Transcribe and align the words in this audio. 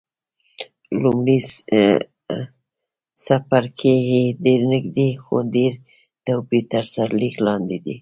لومړی 1.01 1.37
څپرکی 3.23 3.93
یې 4.09 4.23
ډېر 4.45 4.59
نږدې، 4.73 5.09
خو 5.23 5.35
ډېر 5.55 5.71
توپیر 6.25 6.63
تر 6.71 6.83
سرلیک 6.93 7.35
لاندې 7.47 7.77
دی. 7.85 7.95